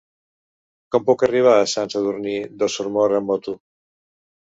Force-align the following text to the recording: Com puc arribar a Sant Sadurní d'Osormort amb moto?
Com 0.95 1.03
puc 1.09 1.25
arribar 1.27 1.53
a 1.57 1.67
Sant 1.73 1.91
Sadurní 1.95 2.33
d'Osormort 2.63 3.19
amb 3.19 3.31
moto? 3.33 3.55